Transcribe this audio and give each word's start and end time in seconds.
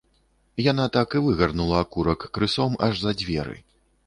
Яна 0.71 0.85
так 0.95 1.13
і 1.19 1.21
выгарнула 1.27 1.83
акурак 1.83 2.27
крысом 2.39 2.73
аж 2.89 2.93
за 3.05 3.15
дзверы. 3.23 3.57